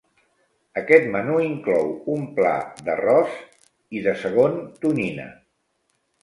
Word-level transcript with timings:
Aquest 0.79 1.03
menú 1.15 1.35
inclou 1.47 1.91
un 2.13 2.23
pla 2.39 2.53
d'arròs 2.87 3.37
i 3.99 4.03
de 4.09 4.15
segon 4.23 4.57
tonyina. 4.87 5.29